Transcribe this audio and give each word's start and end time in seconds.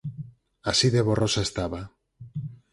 Así 0.71 0.87
de 0.95 1.01
borrosa 1.07 1.41
estaba: 1.43 1.81